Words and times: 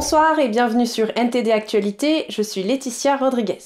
Bonsoir 0.00 0.38
et 0.38 0.46
bienvenue 0.46 0.86
sur 0.86 1.08
NTD 1.16 1.50
Actualité, 1.50 2.26
je 2.28 2.40
suis 2.40 2.62
Laetitia 2.62 3.16
Rodriguez. 3.16 3.58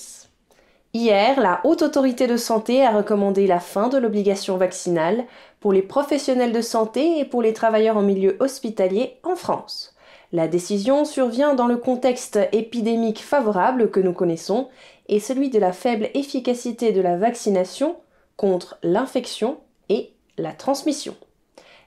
Hier, 0.94 1.38
la 1.38 1.60
Haute 1.64 1.82
Autorité 1.82 2.26
de 2.26 2.38
Santé 2.38 2.82
a 2.86 2.90
recommandé 2.90 3.46
la 3.46 3.60
fin 3.60 3.90
de 3.90 3.98
l'obligation 3.98 4.56
vaccinale 4.56 5.26
pour 5.60 5.74
les 5.74 5.82
professionnels 5.82 6.52
de 6.52 6.62
santé 6.62 7.18
et 7.18 7.26
pour 7.26 7.42
les 7.42 7.52
travailleurs 7.52 7.98
en 7.98 8.02
milieu 8.02 8.38
hospitalier 8.40 9.18
en 9.24 9.36
France. 9.36 9.94
La 10.32 10.48
décision 10.48 11.04
survient 11.04 11.52
dans 11.52 11.66
le 11.66 11.76
contexte 11.76 12.38
épidémique 12.52 13.22
favorable 13.22 13.90
que 13.90 14.00
nous 14.00 14.14
connaissons 14.14 14.70
et 15.08 15.20
celui 15.20 15.50
de 15.50 15.58
la 15.58 15.74
faible 15.74 16.08
efficacité 16.14 16.92
de 16.92 17.02
la 17.02 17.18
vaccination 17.18 17.96
contre 18.38 18.78
l'infection 18.82 19.58
et 19.90 20.14
la 20.38 20.54
transmission. 20.54 21.14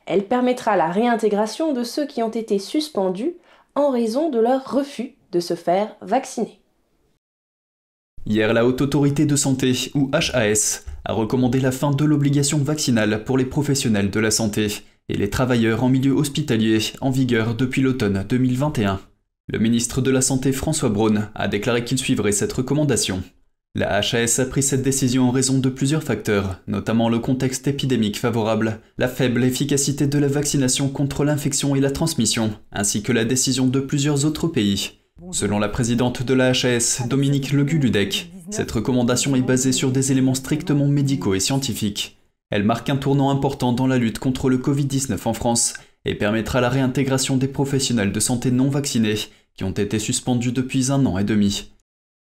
Elle 0.06 0.26
permettra 0.26 0.78
la 0.78 0.90
réintégration 0.90 1.74
de 1.74 1.84
ceux 1.84 2.06
qui 2.06 2.22
ont 2.22 2.30
été 2.30 2.60
suspendus 2.60 3.38
en 3.76 3.92
raison 3.92 4.30
de 4.30 4.40
leur 4.40 4.72
refus 4.72 5.16
de 5.32 5.40
se 5.40 5.54
faire 5.54 5.96
vacciner. 6.02 6.62
Hier, 8.26 8.54
la 8.54 8.66
Haute 8.66 8.82
Autorité 8.82 9.26
de 9.26 9.36
Santé, 9.36 9.92
ou 9.94 10.10
HAS, 10.12 10.86
a 11.04 11.14
recommandé 11.14 11.60
la 11.60 11.72
fin 11.72 11.92
de 11.92 12.06
l'obligation 12.06 12.58
vaccinale 12.58 13.24
pour 13.24 13.38
les 13.38 13.46
professionnels 13.46 14.10
de 14.10 14.20
la 14.20 14.32
santé 14.32 14.68
et 15.10 15.18
les 15.18 15.30
travailleurs 15.30 15.84
en 15.84 15.90
milieu 15.90 16.14
hospitalier 16.14 16.80
en 17.02 17.12
vigueur 17.12 17.54
depuis 17.54 17.84
l'automne 17.84 18.26
2021. 18.28 19.00
Le 19.48 19.60
ministre 19.60 20.02
de 20.02 20.10
la 20.10 20.22
Santé 20.22 20.52
François 20.52 20.90
Braun 20.90 21.30
a 21.36 21.48
déclaré 21.48 21.84
qu'il 21.84 22.00
suivrait 22.00 22.32
cette 22.32 22.54
recommandation. 22.54 23.22
La 23.78 23.98
HAS 23.98 24.40
a 24.40 24.46
pris 24.46 24.64
cette 24.64 24.84
décision 24.84 25.28
en 25.28 25.32
raison 25.32 25.58
de 25.58 25.68
plusieurs 25.68 26.02
facteurs, 26.02 26.62
notamment 26.66 27.10
le 27.10 27.20
contexte 27.20 27.68
épidémique 27.68 28.18
favorable, 28.18 28.80
la 28.98 29.10
faible 29.10 29.44
efficacité 29.44 30.08
de 30.08 30.18
la 30.18 30.30
vaccination 30.30 30.88
contre 30.88 31.26
l'infection 31.26 31.76
et 31.76 31.82
la 31.82 31.92
transmission, 31.92 32.54
ainsi 32.72 33.04
que 33.04 33.12
la 33.12 33.26
décision 33.26 33.68
de 33.68 33.82
plusieurs 33.82 34.24
autres 34.24 34.48
pays. 34.48 35.02
Selon 35.32 35.60
la 35.60 35.68
présidente 35.68 36.24
de 36.24 36.34
la 36.34 36.52
HAS, 36.52 37.02
Dominique 37.10 37.52
Leguludec, 37.52 38.32
cette 38.50 38.72
recommandation 38.72 39.36
est 39.36 39.42
basée 39.42 39.74
sur 39.74 39.92
des 39.92 40.14
éléments 40.14 40.36
strictement 40.36 40.88
médicaux 40.88 41.36
et 41.36 41.42
scientifiques. 41.42 42.18
Elle 42.52 42.64
marque 42.64 42.90
un 42.90 42.96
tournant 42.96 43.30
important 43.30 43.74
dans 43.74 43.88
la 43.88 43.98
lutte 43.98 44.20
contre 44.20 44.50
le 44.50 44.58
Covid-19 44.58 45.18
en 45.26 45.34
France 45.34 45.74
et 46.06 46.16
permettra 46.16 46.62
la 46.62 46.70
réintégration 46.70 47.36
des 47.36 47.50
professionnels 47.50 48.14
de 48.14 48.20
santé 48.22 48.52
non 48.52 48.70
vaccinés 48.70 49.18
qui 49.58 49.66
ont 49.66 49.72
été 49.72 50.00
suspendus 50.00 50.54
depuis 50.54 50.94
un 50.94 51.06
an 51.06 51.18
et 51.18 51.26
demi. 51.26 51.75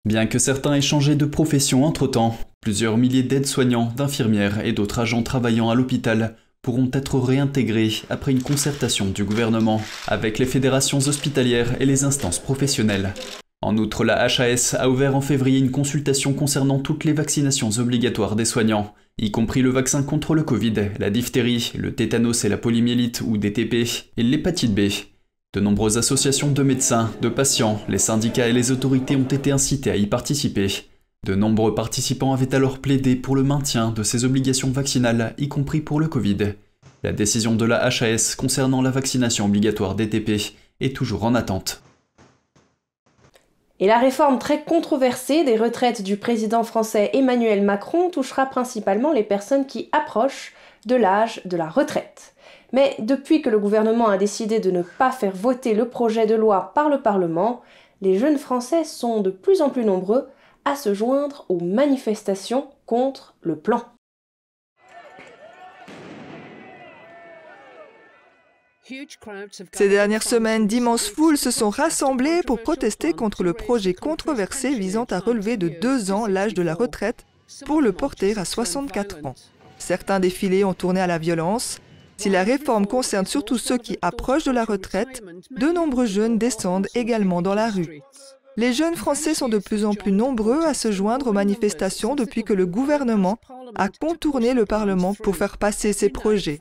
Bien 0.05 0.25
que 0.25 0.37
certains 0.37 0.73
aient 0.73 0.81
changé 0.81 1.15
de 1.15 1.23
profession 1.23 1.85
entre-temps, 1.85 2.37
plusieurs 2.59 2.97
milliers 2.97 3.23
d'aides-soignants, 3.23 3.93
d'infirmières 3.95 4.65
et 4.65 4.73
d'autres 4.73 4.99
agents 4.99 5.23
travaillant 5.23 5.69
à 5.69 5.75
l'hôpital 5.75 6.35
pourront 6.61 6.89
être 6.91 7.19
réintégrés 7.19 7.93
après 8.09 8.33
une 8.33 8.41
concertation 8.41 9.05
du 9.05 9.23
gouvernement 9.23 9.81
avec 10.07 10.39
les 10.39 10.45
fédérations 10.45 10.97
hospitalières 10.97 11.81
et 11.81 11.85
les 11.85 12.03
instances 12.03 12.39
professionnelles. 12.39 13.13
En 13.61 13.77
outre, 13.77 14.03
la 14.03 14.21
HAS 14.21 14.75
a 14.77 14.89
ouvert 14.89 15.15
en 15.15 15.21
février 15.21 15.59
une 15.59 15.71
consultation 15.71 16.33
concernant 16.33 16.79
toutes 16.79 17.05
les 17.05 17.13
vaccinations 17.13 17.69
obligatoires 17.79 18.35
des 18.35 18.43
soignants, 18.43 18.93
y 19.17 19.31
compris 19.31 19.61
le 19.61 19.69
vaccin 19.69 20.03
contre 20.03 20.35
le 20.35 20.43
Covid, 20.43 20.73
la 20.99 21.11
diphtérie, 21.11 21.71
le 21.77 21.95
tétanos 21.95 22.43
et 22.43 22.49
la 22.49 22.57
polymyélite 22.57 23.21
ou 23.25 23.37
DTP, 23.37 23.87
et 24.17 24.23
l'hépatite 24.23 24.75
B. 24.75 24.89
De 25.53 25.59
nombreuses 25.59 25.99
associations 25.99 26.49
de 26.49 26.63
médecins, 26.63 27.11
de 27.21 27.29
patients, 27.29 27.79
les 27.87 27.99
syndicats 27.99 28.47
et 28.47 28.53
les 28.53 28.71
autorités 28.71 29.15
ont 29.15 29.21
été 29.21 29.51
incités 29.51 29.91
à 29.91 29.95
y 29.95 30.07
participer. 30.07 30.67
De 31.27 31.35
nombreux 31.35 31.75
participants 31.75 32.33
avaient 32.33 32.55
alors 32.55 32.79
plaidé 32.79 33.15
pour 33.15 33.35
le 33.35 33.43
maintien 33.43 33.91
de 33.91 34.01
ces 34.01 34.25
obligations 34.25 34.71
vaccinales, 34.71 35.35
y 35.37 35.49
compris 35.49 35.81
pour 35.81 35.99
le 35.99 36.07
Covid. 36.07 36.55
La 37.03 37.13
décision 37.13 37.53
de 37.55 37.65
la 37.65 37.85
HAS 37.85 38.33
concernant 38.35 38.81
la 38.81 38.89
vaccination 38.89 39.45
obligatoire 39.45 39.93
DTP 39.93 40.55
est 40.79 40.95
toujours 40.95 41.23
en 41.23 41.35
attente. 41.35 41.83
Et 43.83 43.87
la 43.87 43.97
réforme 43.97 44.39
très 44.39 44.61
controversée 44.61 45.43
des 45.43 45.57
retraites 45.57 46.03
du 46.03 46.15
président 46.15 46.63
français 46.63 47.09
Emmanuel 47.11 47.61
Macron 47.61 48.09
touchera 48.09 48.45
principalement 48.45 49.11
les 49.11 49.23
personnes 49.23 49.65
qui 49.65 49.89
approchent 49.91 50.53
de 50.85 50.95
l'âge 50.95 51.41
de 51.43 51.57
la 51.57 51.67
retraite. 51.67 52.33
Mais 52.71 52.95
depuis 52.99 53.41
que 53.41 53.49
le 53.49 53.59
gouvernement 53.59 54.07
a 54.07 54.15
décidé 54.15 54.61
de 54.61 54.71
ne 54.71 54.83
pas 54.83 55.11
faire 55.11 55.35
voter 55.35 55.73
le 55.73 55.89
projet 55.89 56.25
de 56.25 56.33
loi 56.33 56.71
par 56.73 56.87
le 56.87 57.01
Parlement, 57.01 57.61
les 57.99 58.17
jeunes 58.17 58.37
Français 58.37 58.85
sont 58.85 59.19
de 59.19 59.31
plus 59.31 59.61
en 59.61 59.69
plus 59.69 59.83
nombreux 59.83 60.29
à 60.63 60.77
se 60.77 60.93
joindre 60.93 61.43
aux 61.49 61.59
manifestations 61.59 62.67
contre 62.85 63.35
le 63.41 63.57
plan. 63.57 63.81
Ces 69.71 69.87
dernières 69.87 70.23
semaines, 70.23 70.67
d'immenses 70.67 71.07
foules 71.07 71.37
se 71.37 71.51
sont 71.51 71.69
rassemblées 71.69 72.41
pour 72.45 72.61
protester 72.61 73.13
contre 73.13 73.43
le 73.43 73.53
projet 73.53 73.93
controversé 73.93 74.75
visant 74.75 75.05
à 75.05 75.19
relever 75.19 75.55
de 75.55 75.69
deux 75.69 76.11
ans 76.11 76.27
l'âge 76.27 76.53
de 76.53 76.61
la 76.61 76.73
retraite 76.73 77.25
pour 77.65 77.81
le 77.81 77.93
porter 77.93 78.37
à 78.37 78.45
64 78.45 79.25
ans. 79.25 79.35
Certains 79.77 80.19
défilés 80.19 80.63
ont 80.63 80.73
tourné 80.73 80.99
à 80.99 81.07
la 81.07 81.17
violence, 81.17 81.79
si 82.17 82.29
la 82.29 82.43
réforme 82.43 82.87
concerne 82.87 83.25
surtout 83.25 83.57
ceux 83.57 83.77
qui 83.77 83.97
approchent 84.01 84.45
de 84.45 84.51
la 84.51 84.65
retraite, 84.65 85.23
de 85.51 85.67
nombreux 85.67 86.05
jeunes 86.05 86.37
descendent 86.37 86.87
également 86.93 87.41
dans 87.41 87.55
la 87.55 87.69
rue. 87.69 88.01
Les 88.55 88.71
jeunes 88.73 88.95
Français 88.95 89.33
sont 89.33 89.49
de 89.49 89.57
plus 89.57 89.83
en 89.83 89.93
plus 89.93 90.11
nombreux 90.11 90.63
à 90.63 90.73
se 90.73 90.91
joindre 90.91 91.27
aux 91.27 91.33
manifestations 91.33 92.15
depuis 92.15 92.43
que 92.43 92.53
le 92.53 92.65
gouvernement 92.65 93.39
a 93.75 93.89
contourné 93.89 94.53
le 94.53 94.65
Parlement 94.65 95.15
pour 95.15 95.35
faire 95.35 95.57
passer 95.57 95.91
ses 95.91 96.09
projets. 96.09 96.59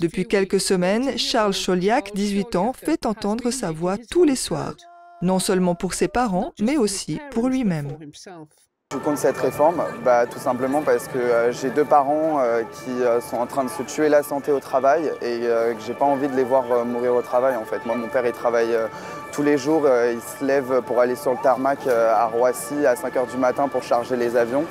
Depuis 0.00 0.26
quelques 0.26 0.60
semaines, 0.60 1.18
Charles 1.18 1.54
Choliac, 1.54 2.12
18 2.14 2.56
ans, 2.56 2.72
fait 2.72 3.04
entendre 3.04 3.50
sa 3.50 3.70
voix 3.72 3.98
tous 3.98 4.24
les 4.24 4.36
soirs, 4.36 4.74
non 5.20 5.38
seulement 5.38 5.74
pour 5.74 5.92
ses 5.92 6.08
parents, 6.08 6.52
mais 6.60 6.78
aussi 6.78 7.20
pour 7.30 7.48
lui-même. 7.48 7.96
Je 8.94 8.98
compte 8.98 9.18
cette 9.18 9.38
réforme 9.38 9.82
bah, 10.04 10.24
Tout 10.26 10.38
simplement 10.38 10.80
parce 10.82 11.08
que 11.08 11.18
euh, 11.18 11.50
j'ai 11.50 11.70
deux 11.70 11.84
parents 11.84 12.38
euh, 12.38 12.62
qui 12.62 13.02
euh, 13.02 13.20
sont 13.20 13.38
en 13.38 13.46
train 13.46 13.64
de 13.64 13.68
se 13.68 13.82
tuer 13.82 14.08
la 14.08 14.22
santé 14.22 14.52
au 14.52 14.60
travail 14.60 15.10
et 15.20 15.40
que 15.40 15.80
j'ai 15.84 15.94
pas 15.94 16.04
envie 16.04 16.28
de 16.28 16.36
les 16.36 16.44
voir 16.44 16.84
mourir 16.84 17.14
au 17.14 17.22
travail 17.22 17.56
en 17.56 17.64
fait. 17.64 17.84
Moi 17.86 17.96
mon 17.96 18.06
père 18.06 18.24
il 18.24 18.32
travaille 18.32 18.76
tous 19.34 19.42
les 19.42 19.58
jours, 19.58 19.88
il 20.12 20.20
se 20.20 20.44
lève 20.44 20.80
pour 20.82 21.00
aller 21.00 21.16
sur 21.16 21.32
le 21.32 21.38
tarmac 21.38 21.88
à 21.88 22.26
Roissy 22.26 22.86
à 22.86 22.94
5h 22.94 23.28
du 23.30 23.36
matin 23.36 23.66
pour 23.66 23.82
charger 23.82 24.16
les 24.16 24.36
avions. 24.36 24.64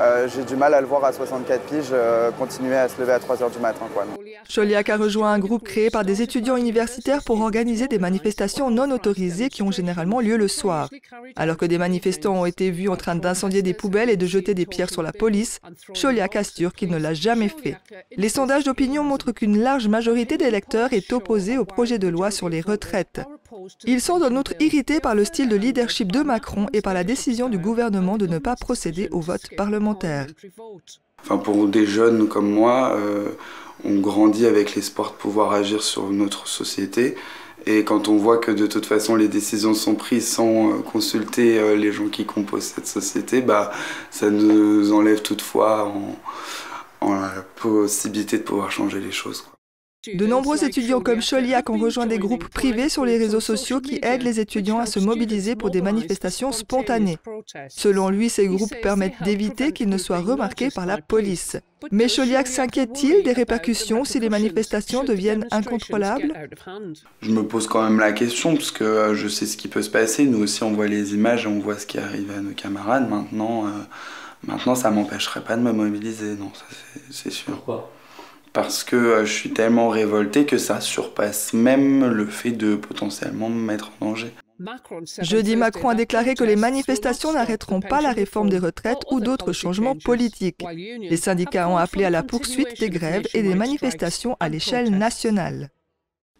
Euh, 0.00 0.28
j'ai 0.28 0.44
du 0.44 0.56
mal 0.56 0.74
à 0.74 0.80
le 0.80 0.86
voir 0.86 1.04
à 1.04 1.12
64 1.12 1.62
piges 1.62 1.88
euh, 1.92 2.30
continuer 2.32 2.76
à 2.76 2.88
se 2.88 3.00
lever 3.00 3.12
à 3.12 3.18
3 3.18 3.36
h 3.36 3.52
du 3.52 3.58
matin. 3.58 3.86
Quoi. 3.92 4.06
Choliac 4.48 4.88
a 4.88 4.96
rejoint 4.96 5.32
un 5.32 5.38
groupe 5.38 5.64
créé 5.64 5.90
par 5.90 6.04
des 6.04 6.22
étudiants 6.22 6.56
universitaires 6.56 7.22
pour 7.22 7.40
organiser 7.40 7.86
des 7.88 7.98
manifestations 7.98 8.70
non 8.70 8.90
autorisées 8.90 9.48
qui 9.48 9.62
ont 9.62 9.70
généralement 9.70 10.20
lieu 10.20 10.36
le 10.36 10.48
soir. 10.48 10.88
Alors 11.36 11.56
que 11.56 11.66
des 11.66 11.78
manifestants 11.78 12.34
ont 12.34 12.46
été 12.46 12.70
vus 12.70 12.88
en 12.88 12.96
train 12.96 13.14
d'incendier 13.14 13.62
des 13.62 13.74
poubelles 13.74 14.10
et 14.10 14.16
de 14.16 14.26
jeter 14.26 14.54
des 14.54 14.66
pierres 14.66 14.90
sur 14.90 15.02
la 15.02 15.12
police, 15.12 15.60
Choliac 15.94 16.36
assure 16.36 16.72
qu'il 16.72 16.90
ne 16.90 16.98
l'a 16.98 17.14
jamais 17.14 17.48
fait. 17.48 17.76
Les 18.16 18.28
sondages 18.28 18.64
d'opinion 18.64 19.04
montrent 19.04 19.32
qu'une 19.32 19.58
large 19.58 19.88
majorité 19.88 20.36
des 20.36 20.46
électeurs 20.46 20.92
est 20.92 21.12
opposée 21.12 21.58
au 21.58 21.64
projet 21.64 21.98
de 21.98 22.08
loi 22.08 22.30
sur 22.30 22.48
les 22.48 22.60
retraites. 22.60 23.20
Ils 23.84 24.00
sont 24.00 24.22
en 24.22 24.34
outre 24.36 24.54
irrités 24.60 25.00
par 25.00 25.14
le 25.14 25.24
style 25.24 25.48
de 25.48 25.56
leadership 25.56 26.12
de 26.12 26.20
Macron 26.20 26.66
et 26.72 26.82
par 26.82 26.94
la 26.94 27.04
décision 27.04 27.48
du 27.48 27.58
gouvernement 27.58 28.16
de 28.16 28.26
ne 28.26 28.38
pas 28.38 28.56
procéder 28.56 29.08
au 29.10 29.20
vote 29.20 29.50
parlementaire. 29.56 29.79
Enfin, 31.22 31.36
pour 31.38 31.68
des 31.68 31.86
jeunes 31.86 32.28
comme 32.28 32.50
moi, 32.50 32.94
euh, 32.96 33.30
on 33.84 34.00
grandit 34.00 34.46
avec 34.46 34.74
l'espoir 34.74 35.12
de 35.12 35.16
pouvoir 35.16 35.52
agir 35.52 35.82
sur 35.82 36.10
notre 36.10 36.46
société. 36.46 37.16
Et 37.66 37.84
quand 37.84 38.08
on 38.08 38.16
voit 38.16 38.38
que 38.38 38.50
de 38.50 38.66
toute 38.66 38.86
façon 38.86 39.16
les 39.16 39.28
décisions 39.28 39.74
sont 39.74 39.94
prises 39.94 40.28
sans 40.28 40.70
euh, 40.70 40.78
consulter 40.80 41.58
euh, 41.58 41.76
les 41.76 41.92
gens 41.92 42.08
qui 42.08 42.24
composent 42.24 42.64
cette 42.64 42.86
société, 42.86 43.42
bah, 43.42 43.70
ça 44.10 44.30
nous 44.30 44.92
enlève 44.92 45.20
toutefois 45.20 45.86
en, 45.86 46.16
en 47.06 47.14
la 47.14 47.44
possibilité 47.56 48.38
de 48.38 48.42
pouvoir 48.44 48.70
changer 48.70 49.00
les 49.00 49.12
choses. 49.12 49.44
De 50.14 50.26
nombreux 50.26 50.64
étudiants 50.64 51.02
comme 51.02 51.20
Choliac 51.20 51.68
ont 51.68 51.76
rejoint 51.76 52.06
des 52.06 52.18
groupes 52.18 52.48
privés 52.48 52.88
sur 52.88 53.04
les 53.04 53.18
réseaux 53.18 53.40
sociaux 53.40 53.82
qui 53.82 53.98
aident 54.02 54.22
les 54.22 54.40
étudiants 54.40 54.78
à 54.78 54.86
se 54.86 54.98
mobiliser 54.98 55.56
pour 55.56 55.68
des 55.70 55.82
manifestations 55.82 56.52
spontanées. 56.52 57.18
Selon 57.68 58.08
lui, 58.08 58.30
ces 58.30 58.46
groupes 58.46 58.74
permettent 58.80 59.22
d'éviter 59.22 59.72
qu'ils 59.72 59.90
ne 59.90 59.98
soient 59.98 60.20
remarqués 60.20 60.70
par 60.70 60.86
la 60.86 60.96
police. 61.02 61.58
Mais 61.92 62.06
Choliac 62.08 62.46
s'inquiète-t-il 62.46 63.22
des 63.24 63.34
répercussions 63.34 64.04
si 64.04 64.20
les 64.20 64.30
manifestations 64.30 65.04
deviennent 65.04 65.46
incontrôlables 65.50 66.32
Je 67.20 67.30
me 67.30 67.46
pose 67.46 67.66
quand 67.66 67.82
même 67.82 67.98
la 67.98 68.12
question 68.12 68.54
parce 68.54 68.70
que 68.70 68.84
euh, 68.84 69.14
je 69.14 69.28
sais 69.28 69.44
ce 69.44 69.58
qui 69.58 69.68
peut 69.68 69.82
se 69.82 69.90
passer. 69.90 70.24
Nous 70.24 70.42
aussi, 70.42 70.62
on 70.62 70.72
voit 70.72 70.88
les 70.88 71.12
images 71.12 71.44
et 71.44 71.48
on 71.48 71.58
voit 71.58 71.78
ce 71.78 71.86
qui 71.86 71.98
arrive 71.98 72.30
à 72.30 72.40
nos 72.40 72.52
camarades. 72.52 73.08
Maintenant, 73.08 73.66
euh, 73.66 73.70
maintenant 74.46 74.74
ça 74.74 74.90
m'empêcherait 74.90 75.44
pas 75.44 75.56
de 75.56 75.62
me 75.62 75.72
mobiliser, 75.72 76.36
non, 76.36 76.52
c'est 77.10 77.30
sûr. 77.30 77.52
Pourquoi? 77.52 77.92
Parce 78.52 78.84
que 78.84 78.96
euh, 78.96 79.24
je 79.24 79.32
suis 79.32 79.50
tellement 79.50 79.88
révolté 79.88 80.46
que 80.46 80.58
ça 80.58 80.80
surpasse 80.80 81.52
même 81.52 82.06
le 82.06 82.26
fait 82.26 82.50
de 82.52 82.74
potentiellement 82.74 83.48
me 83.48 83.60
mettre 83.60 83.92
en 84.00 84.06
danger. 84.06 84.32
Jeudi, 85.22 85.56
Macron 85.56 85.88
a 85.88 85.94
déclaré 85.94 86.34
que 86.34 86.44
les 86.44 86.56
manifestations 86.56 87.32
n'arrêteront 87.32 87.80
pas 87.80 88.02
la 88.02 88.12
réforme 88.12 88.50
des 88.50 88.58
retraites 88.58 89.02
ou 89.10 89.20
d'autres 89.20 89.52
changements 89.52 89.96
politiques. 89.96 90.62
Les 90.74 91.16
syndicats 91.16 91.68
ont 91.68 91.78
appelé 91.78 92.04
à 92.04 92.10
la 92.10 92.22
poursuite 92.22 92.78
des 92.78 92.90
grèves 92.90 93.26
et 93.32 93.42
des 93.42 93.54
manifestations 93.54 94.36
à 94.38 94.50
l'échelle 94.50 94.90
nationale. 94.90 95.70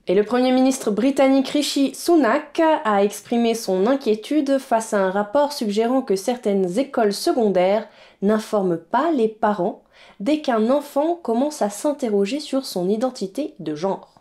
Et 0.07 0.15
le 0.15 0.25
Premier 0.25 0.53
ministre 0.53 0.91
britannique 0.91 1.49
Rishi 1.49 1.95
Sunak 1.95 2.61
a 2.85 3.05
exprimé 3.05 3.55
son 3.55 3.87
inquiétude 3.87 4.59
face 4.59 4.93
à 4.93 4.99
un 4.99 5.11
rapport 5.11 5.53
suggérant 5.53 6.03
que 6.03 6.17
certaines 6.17 6.79
écoles 6.79 7.13
secondaires 7.13 7.89
n'informent 8.21 8.79
pas 8.79 9.13
les 9.13 9.29
parents 9.29 9.83
dès 10.21 10.41
qu'un 10.41 10.71
enfant 10.71 11.15
commence 11.15 11.63
à 11.63 11.71
s'interroger 11.71 12.41
sur 12.41 12.65
son 12.65 12.89
identité 12.89 13.55
de 13.59 13.75
genre. 13.75 14.21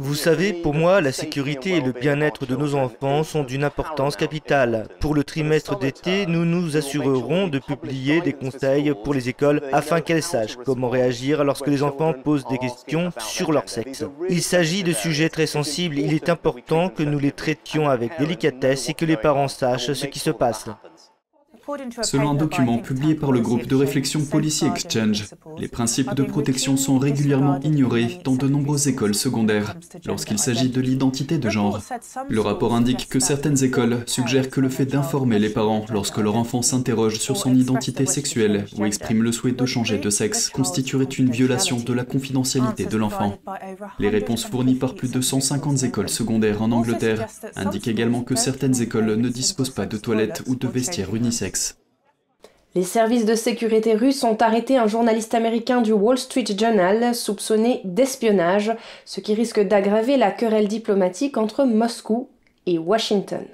Vous 0.00 0.14
savez, 0.14 0.52
pour 0.52 0.74
moi, 0.74 1.00
la 1.00 1.10
sécurité 1.10 1.70
et 1.70 1.80
le 1.80 1.90
bien-être 1.90 2.46
de 2.46 2.54
nos 2.54 2.76
enfants 2.76 3.24
sont 3.24 3.42
d'une 3.42 3.64
importance 3.64 4.14
capitale. 4.14 4.86
Pour 5.00 5.12
le 5.12 5.24
trimestre 5.24 5.76
d'été, 5.76 6.24
nous 6.26 6.44
nous 6.44 6.76
assurerons 6.76 7.48
de 7.48 7.58
publier 7.58 8.20
des 8.20 8.32
conseils 8.32 8.92
pour 9.02 9.12
les 9.12 9.28
écoles 9.28 9.60
afin 9.72 10.00
qu'elles 10.00 10.22
sachent 10.22 10.56
comment 10.64 10.88
réagir 10.88 11.42
lorsque 11.42 11.66
les 11.66 11.82
enfants 11.82 12.12
posent 12.12 12.46
des 12.46 12.58
questions 12.58 13.10
sur 13.18 13.50
leur 13.50 13.68
sexe. 13.68 14.04
Il 14.30 14.40
s'agit 14.40 14.84
de 14.84 14.92
sujets 14.92 15.30
très 15.30 15.48
sensibles, 15.48 15.98
il 15.98 16.14
est 16.14 16.28
important 16.28 16.90
que 16.90 17.02
nous 17.02 17.18
les 17.18 17.32
traitions 17.32 17.88
avec 17.88 18.20
délicatesse 18.20 18.88
et 18.88 18.94
que 18.94 19.04
les 19.04 19.16
parents 19.16 19.48
sachent 19.48 19.94
ce 19.94 20.06
qui 20.06 20.20
se 20.20 20.30
passe. 20.30 20.66
Selon 22.02 22.30
un 22.30 22.34
document 22.34 22.78
publié 22.78 23.14
par 23.14 23.30
le 23.30 23.40
groupe 23.40 23.66
de 23.66 23.76
réflexion 23.76 24.24
Policy 24.24 24.66
Exchange, 24.66 25.26
les 25.58 25.68
principes 25.68 26.14
de 26.14 26.22
protection 26.22 26.76
sont 26.76 26.98
régulièrement 26.98 27.60
ignorés 27.60 28.20
dans 28.24 28.36
de 28.36 28.48
nombreuses 28.48 28.88
écoles 28.88 29.14
secondaires 29.14 29.74
lorsqu'il 30.06 30.38
s'agit 30.38 30.70
de 30.70 30.80
l'identité 30.80 31.36
de 31.36 31.50
genre. 31.50 31.80
Le 32.28 32.40
rapport 32.40 32.74
indique 32.74 33.08
que 33.08 33.20
certaines 33.20 33.62
écoles 33.64 34.02
suggèrent 34.06 34.48
que 34.48 34.60
le 34.60 34.70
fait 34.70 34.86
d'informer 34.86 35.38
les 35.38 35.50
parents 35.50 35.84
lorsque 35.90 36.18
leur 36.18 36.36
enfant 36.36 36.62
s'interroge 36.62 37.18
sur 37.18 37.36
son 37.36 37.54
identité 37.54 38.06
sexuelle 38.06 38.64
ou 38.78 38.86
exprime 38.86 39.22
le 39.22 39.32
souhait 39.32 39.52
de 39.52 39.66
changer 39.66 39.98
de 39.98 40.10
sexe 40.10 40.48
constituerait 40.48 41.04
une 41.04 41.30
violation 41.30 41.78
de 41.78 41.92
la 41.92 42.04
confidentialité 42.04 42.86
de 42.86 42.96
l'enfant. 42.96 43.36
Les 43.98 44.08
réponses 44.08 44.46
fournies 44.46 44.76
par 44.76 44.94
plus 44.94 45.10
de 45.10 45.20
150 45.20 45.82
écoles 45.82 46.08
secondaires 46.08 46.62
en 46.62 46.72
Angleterre 46.72 47.26
indiquent 47.56 47.88
également 47.88 48.22
que 48.22 48.36
certaines 48.36 48.80
écoles 48.80 49.16
ne 49.16 49.28
disposent 49.28 49.70
pas 49.70 49.86
de 49.86 49.98
toilettes 49.98 50.42
ou 50.46 50.54
de 50.54 50.68
vestiaires 50.68 51.12
Les 52.74 52.84
services 52.84 53.24
de 53.24 53.34
sécurité 53.34 53.94
russes 53.94 54.22
ont 54.24 54.36
arrêté 54.36 54.76
un 54.76 54.86
journaliste 54.86 55.34
américain 55.34 55.80
du 55.80 55.92
Wall 55.92 56.18
Street 56.18 56.44
Journal 56.46 57.14
soupçonné 57.14 57.80
d'espionnage, 57.84 58.76
ce 59.04 59.20
qui 59.20 59.34
risque 59.34 59.60
d'aggraver 59.60 60.16
la 60.16 60.30
querelle 60.30 60.68
diplomatique 60.68 61.38
entre 61.38 61.64
Moscou 61.64 62.28
et 62.66 62.78
Washington. 62.78 63.44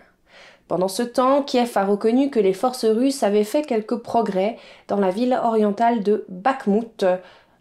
Pendant 0.67 0.89
ce 0.89 1.03
temps, 1.03 1.43
Kiev 1.43 1.71
a 1.77 1.85
reconnu 1.85 2.31
que 2.31 2.41
les 2.41 2.53
forces 2.53 2.87
russes 2.87 3.23
avaient 3.23 3.45
fait 3.45 3.63
quelques 3.63 3.97
progrès 3.97 4.57
dans 4.89 4.99
la 4.99 5.11
ville 5.11 5.39
orientale 5.43 6.03
de 6.03 6.25
Bakhmut 6.29 7.05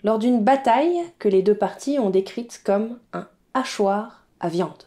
lors 0.03 0.19
d'une 0.19 0.43
bataille 0.43 1.01
que 1.19 1.29
les 1.29 1.41
deux 1.41 1.55
parties 1.55 1.99
ont 1.99 2.09
décrite 2.09 2.61
comme 2.65 2.99
un 3.13 3.27
hachoir 3.53 4.25
à 4.39 4.49
viande. 4.49 4.83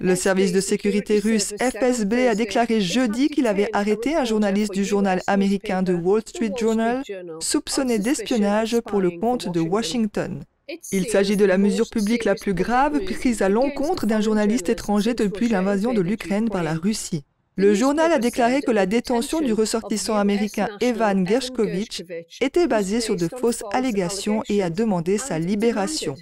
Le 0.00 0.14
service 0.14 0.52
de 0.52 0.60
sécurité 0.60 1.18
russe 1.20 1.54
FSB 1.58 2.28
a 2.28 2.34
déclaré 2.34 2.82
jeudi 2.82 3.28
qu'il 3.28 3.46
avait 3.46 3.70
arrêté 3.72 4.14
un 4.14 4.24
journaliste 4.24 4.74
du 4.74 4.84
journal 4.84 5.22
américain 5.26 5.82
The 5.82 5.94
Wall 6.02 6.20
Street 6.26 6.52
Journal 6.58 7.02
soupçonné 7.40 7.98
d'espionnage 7.98 8.78
pour 8.80 9.00
le 9.00 9.12
compte 9.18 9.48
de 9.50 9.60
Washington. 9.60 10.44
Il 10.92 11.06
s'agit 11.06 11.36
de 11.36 11.44
la 11.44 11.56
mesure 11.56 11.88
publique 11.88 12.24
la 12.24 12.34
plus 12.34 12.52
grave 12.52 13.04
prise 13.04 13.40
à 13.40 13.48
l'encontre 13.48 14.06
d'un 14.06 14.20
journaliste 14.20 14.68
étranger 14.68 15.14
depuis 15.14 15.48
l'invasion 15.48 15.94
de 15.94 16.02
l'Ukraine 16.02 16.50
par 16.50 16.62
la 16.62 16.74
Russie. 16.74 17.24
Le 17.58 17.72
journal 17.72 18.12
a 18.12 18.18
déclaré 18.18 18.60
que 18.60 18.70
la 18.70 18.84
détention 18.84 19.40
du 19.40 19.54
ressortissant 19.54 20.16
américain 20.16 20.68
Evan 20.82 21.26
Gershkovich 21.26 22.02
était 22.42 22.66
basée 22.66 23.00
sur 23.00 23.16
de 23.16 23.28
fausses 23.28 23.64
allégations 23.72 24.42
et 24.50 24.62
a 24.62 24.68
demandé 24.68 25.16
sa 25.16 25.38
libération. 25.38 26.14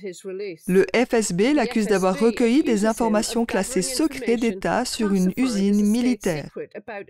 Le 0.69 0.87
FSB 0.95 1.53
l'accuse 1.53 1.87
d'avoir 1.87 2.19
recueilli 2.19 2.63
des 2.63 2.87
informations 2.87 3.47
classées 3.47 3.83
secret 3.83 4.37
d'État 4.37 4.85
sur 4.85 5.13
une 5.13 5.33
usine 5.37 5.85
militaire. 5.85 6.51